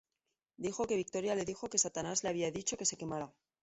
Dijo 0.57 0.87
que 0.87 0.95
Victoria 0.95 1.35
le 1.35 1.45
dijo 1.45 1.69
que 1.69 1.77
Satanás 1.77 2.23
le 2.23 2.29
había 2.31 2.49
dicho 2.49 2.75
que 2.75 2.85
se 2.87 2.97
quemara. 2.97 3.31